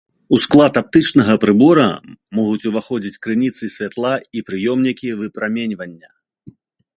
[0.35, 1.83] У склад аптычнага прыбора
[2.37, 6.09] могуць уваходзіць крыніцы святла і прыёмнікі выпраменьвання.